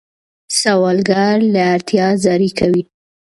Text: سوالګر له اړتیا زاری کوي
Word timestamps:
سوالګر 0.59 1.35
له 1.53 1.61
اړتیا 1.73 2.07
زاری 2.23 2.49
کوي 2.59 2.83